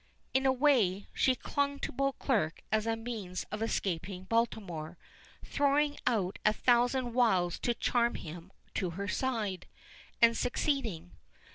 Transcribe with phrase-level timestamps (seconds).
[0.33, 4.97] In a way, she clung to Beauclerk as a means of escaping Baltimore
[5.45, 9.67] throwing out a thousand wiles to charm him to her side,
[10.19, 11.11] and succeeding.